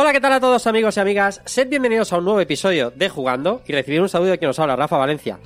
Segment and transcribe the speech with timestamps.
[0.00, 1.42] Hola, ¿qué tal a todos amigos y amigas?
[1.44, 4.60] Sed bienvenidos a un nuevo episodio de Jugando y recibir un saludo de quien nos
[4.60, 5.40] habla, Rafa Valencia.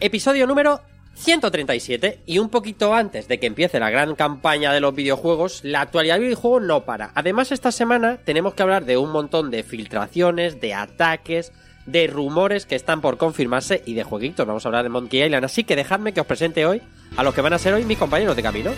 [0.00, 0.80] Episodio número
[1.14, 5.82] 137 y un poquito antes de que empiece la gran campaña de los videojuegos, la
[5.82, 7.12] actualidad del videojuego no para.
[7.14, 11.52] Además, esta semana tenemos que hablar de un montón de filtraciones, de ataques,
[11.86, 14.44] de rumores que están por confirmarse y de jueguitos.
[14.44, 16.82] Vamos a hablar de Monkey Island, así que dejadme que os presente hoy
[17.16, 18.72] a los que van a ser hoy mis compañeros de camino.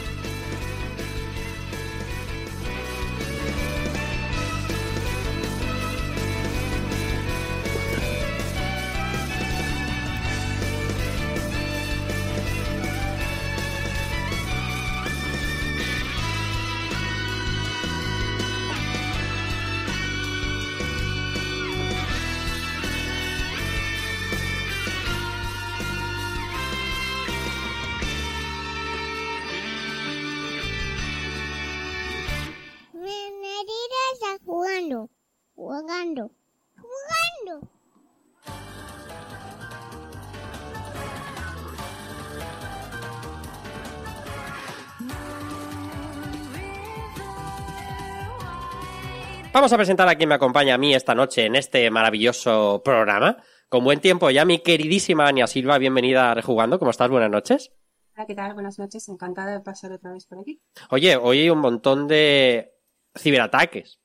[49.57, 53.39] Vamos a presentar a quien me acompaña a mí esta noche en este maravilloso programa.
[53.71, 56.79] Con buen tiempo ya, mi queridísima Ania Silva, bienvenida a Rejugando.
[56.79, 57.09] ¿Cómo estás?
[57.09, 57.73] Buenas noches.
[58.15, 58.53] Hola, ¿qué tal?
[58.53, 59.09] Buenas noches.
[59.09, 60.61] Encantada de pasar otra vez por aquí.
[60.91, 62.75] Oye, hoy hay un montón de
[63.17, 63.99] ciberataques.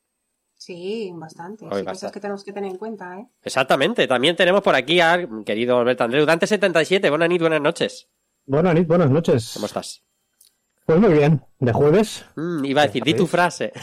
[0.56, 1.68] Sí, bastante.
[1.70, 3.28] Hoy cosas que tenemos que tener en cuenta, ¿eh?
[3.44, 4.08] Exactamente.
[4.08, 7.10] También tenemos por aquí a querido Alberto Andreu, Dante77.
[7.10, 8.10] Buenas noches, buenas noches.
[8.46, 9.52] Buenas noches, buenas noches.
[9.56, 10.02] ¿Cómo estás?
[10.86, 13.74] Pues muy bien, de jueves, Mm, iba a decir, di tu frase.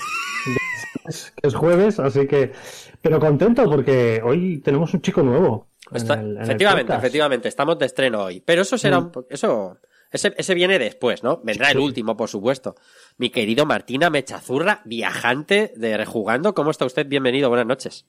[1.07, 2.53] Es, es jueves, así que...
[3.01, 5.69] Pero contento porque hoy tenemos un chico nuevo.
[5.91, 7.49] en Está- el- en el efectivamente, efectivamente.
[7.49, 8.41] Estamos de estreno hoy.
[8.45, 9.13] Pero eso será Mm.
[9.15, 9.79] un Eso.
[10.11, 11.41] Ese, ese viene después, ¿no?
[11.45, 12.77] Vendrá el último, por supuesto.
[13.19, 16.55] Mi querido Martina Mechazurra, viajante de Rejugando.
[16.55, 17.07] ¿Cómo está usted?
[17.07, 18.07] Bienvenido, buenas noches.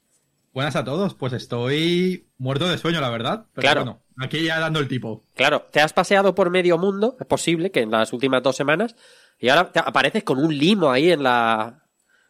[0.53, 3.45] Buenas a todos, pues estoy muerto de sueño, la verdad.
[3.53, 3.81] Pero Claro.
[3.83, 5.23] bueno, aquí ya dando el tipo.
[5.35, 8.95] Claro, te has paseado por medio mundo, es posible que en las últimas dos semanas,
[9.37, 11.78] y ahora te apareces con un limo ahí en la.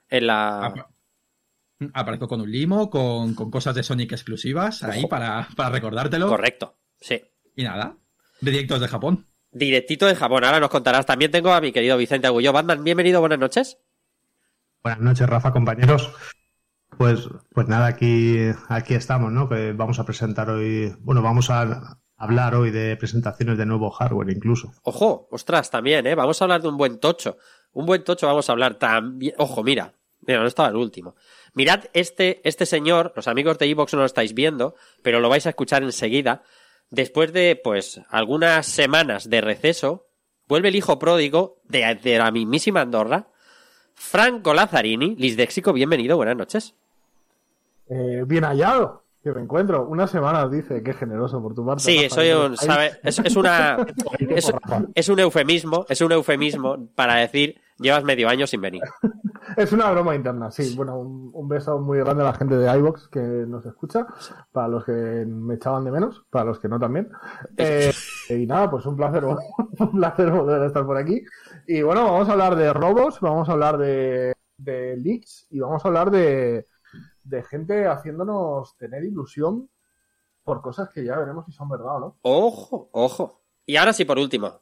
[0.10, 0.66] En la.
[0.66, 0.90] Apa-
[1.94, 6.28] Aparezco con un limo, con, con cosas de Sonic exclusivas, ahí para, para recordártelo.
[6.28, 7.22] Correcto, sí.
[7.56, 7.96] Y nada,
[8.42, 9.28] directos de Japón.
[9.52, 11.06] Directito de Japón, ahora nos contarás.
[11.06, 12.52] También tengo a mi querido Vicente Agullo.
[12.52, 13.78] Batman, bienvenido, buenas noches.
[14.84, 16.12] Buenas noches, Rafa, compañeros.
[16.98, 18.38] Pues, pues nada, aquí,
[18.68, 19.48] aquí estamos, ¿no?
[19.48, 24.32] Que vamos a presentar hoy, bueno, vamos a hablar hoy de presentaciones de nuevo hardware
[24.32, 24.74] incluso.
[24.84, 26.16] Ojo, ostras, también, ¿eh?
[26.16, 27.38] Vamos a hablar de un buen tocho.
[27.72, 29.34] Un buen tocho vamos a hablar también.
[29.38, 29.94] Ojo, mira.
[30.30, 31.16] Mira, no estaba el último.
[31.56, 35.48] Mirad este, este señor, los amigos de Evox no lo estáis viendo, pero lo vais
[35.48, 36.44] a escuchar enseguida.
[36.92, 40.06] Después de, pues, algunas semanas de receso,
[40.48, 43.30] vuelve el hijo pródigo de, de la mismísima Andorra,
[43.96, 45.16] Franco Lazzarini.
[45.16, 46.76] Lisdexico, bienvenido, buenas noches.
[47.90, 49.88] Eh, bien hallado, que me encuentro.
[49.88, 51.82] Una semana, dice, qué generoso por tu parte.
[51.82, 52.14] Sí, Rafa.
[52.14, 53.84] soy un, sabe, es, es una,
[54.94, 58.84] es un eufemismo, es un eufemismo para decir, llevas medio año sin venir.
[59.58, 60.76] Es una broma interna, sí.
[60.76, 64.06] Bueno, un, un beso muy grande a la gente de iVox que nos escucha,
[64.52, 67.10] para los que me echaban de menos, para los que no también.
[67.58, 67.92] Eh,
[68.30, 69.24] y nada, pues un placer,
[69.80, 71.24] un placer volver a estar por aquí.
[71.68, 75.84] Y bueno, vamos a hablar de robos, vamos a hablar de, de leaks y vamos
[75.84, 76.66] a hablar de,
[77.24, 79.70] de gente haciéndonos tener ilusión
[80.44, 82.18] por cosas que ya veremos si son verdad o no.
[82.22, 83.44] Ojo, ojo.
[83.66, 84.62] Y ahora sí, por último.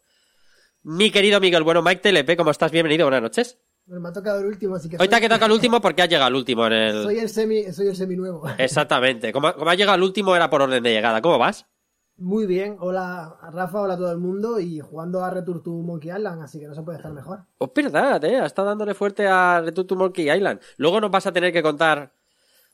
[0.84, 2.72] Mi querido Miguel, bueno, Mike TLP, ¿cómo estás?
[2.72, 3.60] Bienvenido, buenas noches.
[3.88, 6.10] Bueno, me ha tocado el último, así que ha soy, quedado el último porque has
[6.10, 7.24] llegado al último en soy el...
[7.24, 8.44] el semi, soy el semi nuevo.
[8.58, 9.32] Exactamente.
[9.32, 11.22] Como, como has llegado al último era por orden de llegada.
[11.22, 11.66] ¿Cómo vas?
[12.18, 15.70] Muy bien, hola a Rafa, hola a todo el mundo y jugando a Return to
[15.70, 17.42] Monkey Island, así que no se puede estar mejor.
[17.60, 18.42] Es verdad, ¿eh?
[18.42, 20.60] Ha estado dándole fuerte a Return to Monkey Island.
[20.78, 22.12] Luego nos vas a tener que contar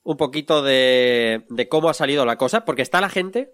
[0.02, 3.54] un poquito de, de cómo ha salido la cosa, porque está la gente,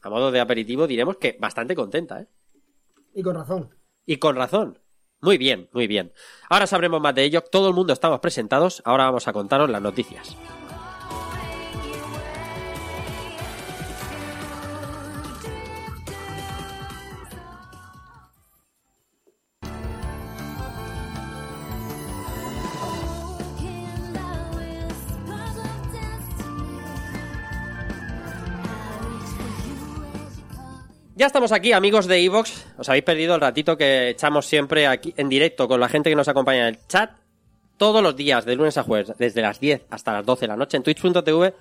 [0.00, 2.26] a modo de aperitivo, diremos que bastante contenta, ¿eh?
[3.14, 3.68] Y con razón.
[4.06, 4.78] Y con razón.
[5.20, 6.12] Muy bien, muy bien.
[6.48, 7.42] Ahora sabremos más de ello.
[7.42, 8.82] Todo el mundo estamos presentados.
[8.84, 10.36] Ahora vamos a contaros las noticias.
[31.18, 32.64] Ya estamos aquí, amigos de Evox.
[32.78, 36.14] Os habéis perdido el ratito que echamos siempre aquí en directo con la gente que
[36.14, 37.10] nos acompaña en el chat.
[37.76, 40.54] Todos los días, de lunes a jueves, desde las 10 hasta las 12 de la
[40.54, 41.54] noche en twitch.tv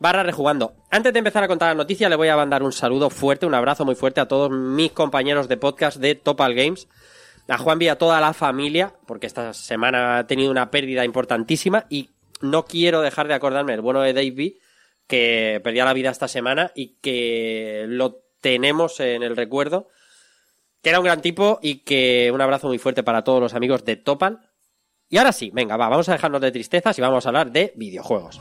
[0.00, 0.74] barra rejugando.
[0.90, 3.54] Antes de empezar a contar la noticia, le voy a mandar un saludo fuerte, un
[3.54, 6.88] abrazo muy fuerte a todos mis compañeros de podcast de Topal Games.
[7.46, 11.86] A Juan y a toda la familia, porque esta semana ha tenido una pérdida importantísima
[11.88, 12.10] y
[12.40, 14.56] no quiero dejar de acordarme del bueno de Dave
[15.06, 19.88] que perdía la vida esta semana y que lo tenemos en el recuerdo,
[20.80, 23.84] que era un gran tipo y que un abrazo muy fuerte para todos los amigos
[23.84, 24.38] de Topal.
[25.08, 27.72] Y ahora sí, venga, va, vamos a dejarnos de tristezas y vamos a hablar de
[27.74, 28.40] videojuegos.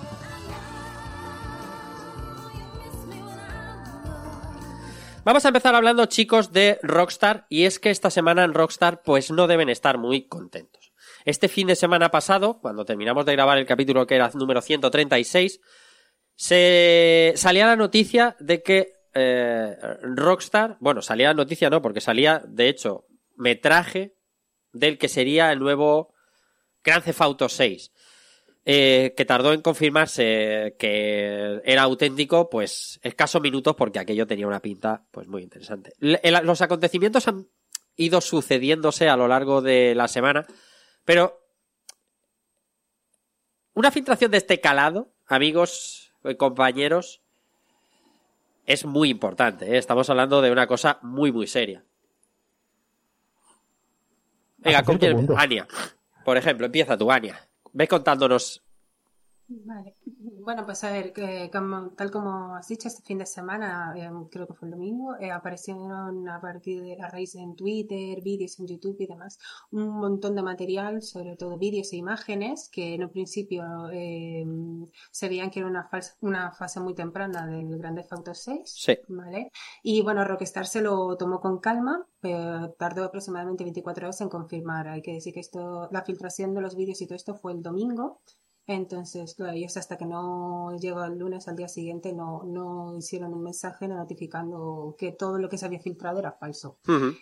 [5.24, 9.32] Vamos a empezar hablando, chicos, de Rockstar, y es que esta semana en Rockstar pues
[9.32, 10.94] no deben estar muy contentos.
[11.26, 15.62] Este fin de semana pasado, cuando terminamos de grabar el capítulo que era número 136,
[16.36, 22.70] se salía la noticia de que eh, Rockstar, bueno, salía noticia no, porque salía, de
[22.70, 24.16] hecho, metraje
[24.74, 26.14] del que sería el nuevo
[26.84, 27.92] Grand Theft Auto 6.
[28.68, 34.60] Eh, que tardó en confirmarse que era auténtico, pues escasos minutos porque aquello tenía una
[34.60, 35.94] pinta pues muy interesante.
[36.00, 37.48] Los acontecimientos han
[37.96, 40.48] ido sucediéndose a lo largo de la semana,
[41.04, 41.46] pero
[43.76, 47.22] una filtración de este calado, amigos y compañeros,
[48.66, 49.66] es muy importante.
[49.66, 49.78] ¿eh?
[49.78, 51.84] Estamos hablando de una cosa muy, muy seria.
[54.58, 55.28] Venga, ¿con quién?
[55.38, 55.68] Ania.
[56.24, 57.40] Por ejemplo, empieza tú, Ania.
[57.72, 58.64] Ves contándonos.
[59.48, 59.96] Vale.
[60.28, 64.10] Bueno, pues a ver, que como- tal como has dicho, este fin de semana, eh,
[64.32, 68.60] creo que fue el domingo, eh, aparecieron a partir de a raíz en Twitter, vídeos
[68.60, 69.38] en YouTube y demás,
[69.72, 73.64] un montón de material, sobre todo vídeos e imágenes, que en un principio
[73.94, 74.44] eh,
[75.12, 78.62] se veían que era una, fals- una fase muy temprana del Grand Theft Auto 6.
[78.76, 78.98] Sí.
[79.08, 79.52] ¿Vale?
[79.84, 84.88] Y bueno, Rockstar se lo tomó con calma, pero tardó aproximadamente 24 horas en confirmar.
[84.88, 87.62] Hay que decir que esto, la filtración de los vídeos y todo esto fue el
[87.62, 88.22] domingo.
[88.68, 93.34] Entonces, claro, ellos hasta que no llegó el lunes al día siguiente no, no hicieron
[93.34, 96.80] un mensaje notificando que todo lo que se había filtrado era falso.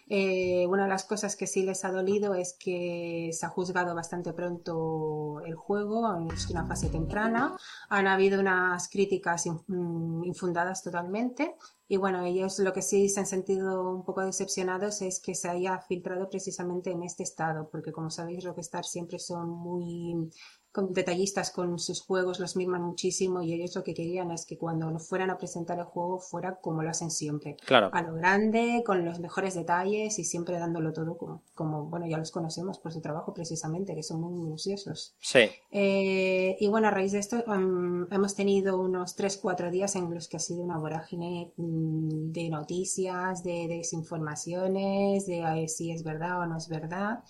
[0.07, 3.93] Eh, una de las cosas que sí les ha dolido es que se ha juzgado
[3.93, 7.57] bastante pronto el juego, es una fase temprana,
[7.89, 11.55] han habido unas críticas mm, infundadas totalmente.
[11.89, 15.49] Y bueno, ellos lo que sí se han sentido un poco decepcionados es que se
[15.49, 20.31] haya filtrado precisamente en este estado, porque como sabéis, Rockstar siempre son muy
[20.73, 24.57] con- detallistas con sus juegos, los miman muchísimo y ellos lo que querían es que
[24.57, 27.55] cuando nos fueran a presentar el juego fuera como lo hacen siempre.
[27.65, 27.89] Claro.
[27.93, 32.17] A lo grande, con los mejores detalles y siempre dándolo todo como, como bueno, ya
[32.17, 35.15] los conocemos por su trabajo precisamente, que son muy minuciosos.
[35.19, 35.49] Sí.
[35.71, 40.27] Eh, y bueno, a raíz de esto mm, hemos tenido unos 3-4 días en los
[40.27, 46.41] que ha sido una vorágine mm, de noticias, de desinformaciones, de eh, si es verdad
[46.41, 47.23] o no es verdad.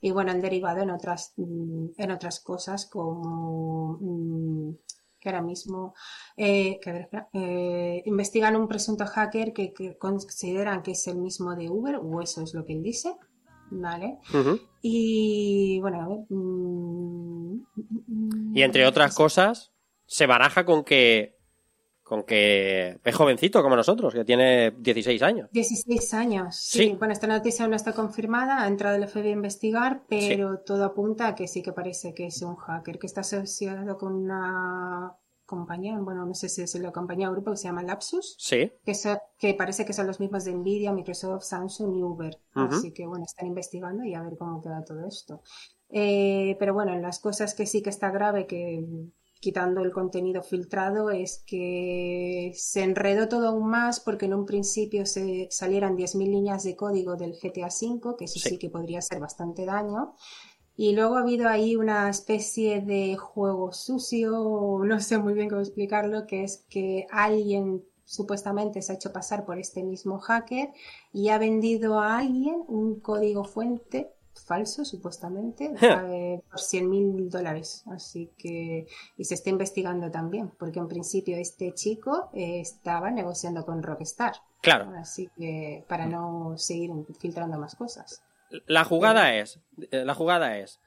[0.00, 4.76] Y bueno, han derivado en otras, mm, en otras cosas como mm,
[5.20, 5.94] que ahora mismo
[6.36, 11.06] eh, que a ver, espera, eh, investigan un presunto hacker que, que consideran que es
[11.08, 13.16] el mismo de Uber, o eso es lo que él dice.
[13.70, 14.18] ¿Vale?
[14.80, 16.18] Y bueno, a ver.
[16.30, 19.72] mm, mm, Y entre otras cosas,
[20.06, 21.37] se baraja con que.
[22.08, 25.48] Con que es jovencito como nosotros, que tiene 16 años.
[25.52, 26.56] 16 años.
[26.56, 26.78] Sí.
[26.88, 26.96] Sí.
[26.98, 31.28] Bueno, esta noticia no está confirmada, ha entrado el FBI a investigar, pero todo apunta
[31.28, 35.12] a que sí que parece que es un hacker que está asociado con una
[35.44, 38.70] compañía, bueno, no sé si es la compañía o grupo que se llama Lapsus, Sí.
[38.84, 42.38] que, so- que parece que son los mismos de Nvidia, Microsoft, Samsung y Uber.
[42.54, 45.42] Así que bueno, están investigando y a ver cómo queda todo esto.
[45.90, 48.84] Eh, pero bueno, las cosas que sí que está grave, que
[49.40, 55.06] quitando el contenido filtrado, es que se enredó todo aún más porque en un principio
[55.06, 58.58] se salieran 10.000 líneas de código del GTA V, que eso sí.
[58.58, 60.14] que podría hacer bastante daño.
[60.76, 65.60] Y luego ha habido ahí una especie de juego sucio, no sé muy bien cómo
[65.60, 70.70] explicarlo, que es que alguien supuestamente se ha hecho pasar por este mismo hacker
[71.12, 77.84] y ha vendido a alguien un código fuente falso, supuestamente, eh, por 100 mil dólares.
[77.86, 83.64] Así que, y se está investigando también, porque en principio este chico eh, estaba negociando
[83.64, 84.34] con Rockstar.
[84.62, 84.92] Claro.
[84.96, 88.22] Así que, para no seguir filtrando más cosas.
[88.66, 90.80] La jugada es, eh, la jugada es,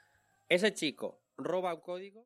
[0.49, 2.25] ese chico roba un código.